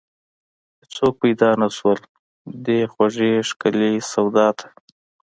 [0.83, 1.99] هیڅوک پیدا نشول،
[2.65, 4.67] دې خوږې ښکلې سودا ته